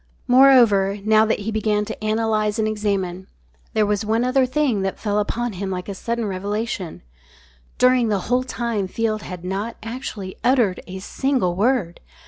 [0.25, 3.27] Moreover, now that he began to analyse and examine,
[3.73, 7.03] there was one other thing that fell upon him like a sudden revelation:
[7.77, 11.99] _During the whole time Field had not actually uttered a single word!